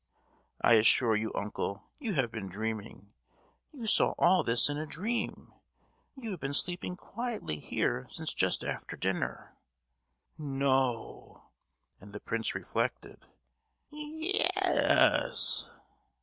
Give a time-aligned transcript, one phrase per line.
[0.61, 3.13] "I assure you, uncle, you have been dreaming!
[3.71, 5.53] You saw all this in a dream!
[6.15, 9.55] You have been sleeping quietly here since just after dinner!"
[10.39, 11.51] "No!"
[11.99, 13.27] And the prince reflected.
[13.91, 15.75] "Ye—yes.